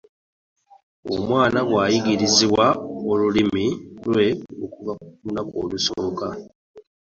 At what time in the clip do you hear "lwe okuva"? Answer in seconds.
4.11-4.93